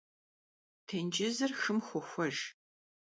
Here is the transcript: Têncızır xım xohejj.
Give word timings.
Têncızır 0.87 1.51
xım 1.61 1.79
xohejj. 1.87 2.39